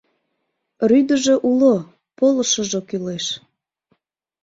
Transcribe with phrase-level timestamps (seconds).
[0.89, 1.71] РӰДЫЖӦ УЛО,
[2.17, 3.25] ПОЛЫШЫЖО КӰЛЕШ